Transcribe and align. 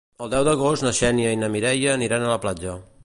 El 0.25 0.29
deu 0.33 0.45
d'agost 0.47 0.85
na 0.87 0.93
Xènia 0.99 1.33
i 1.37 1.39
na 1.43 1.51
Mireia 1.57 1.93
aniran 1.99 2.27
a 2.27 2.33
la 2.33 2.41
platja. 2.47 2.75